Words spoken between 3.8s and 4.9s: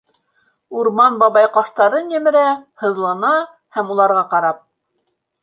уларға ҡарап: